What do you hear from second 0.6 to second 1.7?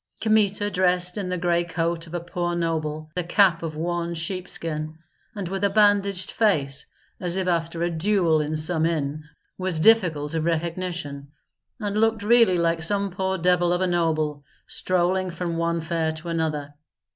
dressed in the gray